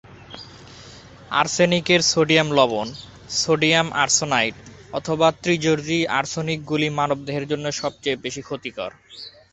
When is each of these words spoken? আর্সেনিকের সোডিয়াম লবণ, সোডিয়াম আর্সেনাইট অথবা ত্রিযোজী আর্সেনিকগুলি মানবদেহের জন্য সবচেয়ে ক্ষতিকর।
আর্সেনিকের 1.31 2.01
সোডিয়াম 2.03 2.47
লবণ, 2.51 2.87
সোডিয়াম 3.41 3.87
আর্সেনাইট 3.95 4.55
অথবা 4.93 5.27
ত্রিযোজী 5.41 5.99
আর্সেনিকগুলি 6.19 6.87
মানবদেহের 6.99 7.45
জন্য 7.51 7.65
সবচেয়ে 7.81 8.19
ক্ষতিকর। 8.19 8.91